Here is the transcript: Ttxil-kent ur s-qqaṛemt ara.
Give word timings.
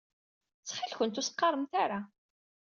Ttxil-kent 0.59 1.19
ur 1.19 1.25
s-qqaṛemt 1.25 1.73
ara. 1.83 1.99